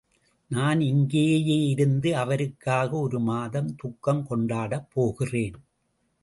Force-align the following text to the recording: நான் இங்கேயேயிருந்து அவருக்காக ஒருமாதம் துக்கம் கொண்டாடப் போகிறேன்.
நான் 0.51 0.79
இங்கேயேயிருந்து 0.79 2.11
அவருக்காக 2.13 2.97
ஒருமாதம் 2.97 3.69
துக்கம் 3.75 4.27
கொண்டாடப் 4.27 4.89
போகிறேன். 4.93 5.57